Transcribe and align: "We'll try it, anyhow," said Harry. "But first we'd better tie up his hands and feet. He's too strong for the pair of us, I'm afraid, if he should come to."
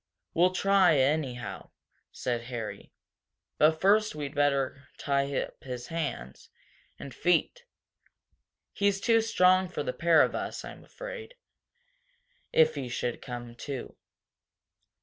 "We'll 0.33 0.49
try 0.49 0.93
it, 0.93 1.03
anyhow," 1.03 1.69
said 2.11 2.45
Harry. 2.45 2.91
"But 3.59 3.79
first 3.79 4.15
we'd 4.15 4.33
better 4.33 4.87
tie 4.97 5.31
up 5.39 5.63
his 5.63 5.85
hands 5.89 6.49
and 6.97 7.13
feet. 7.13 7.65
He's 8.73 8.99
too 8.99 9.21
strong 9.21 9.69
for 9.69 9.83
the 9.83 9.93
pair 9.93 10.23
of 10.23 10.33
us, 10.33 10.65
I'm 10.65 10.83
afraid, 10.83 11.35
if 12.51 12.73
he 12.73 12.89
should 12.89 13.21
come 13.21 13.53
to." 13.57 13.95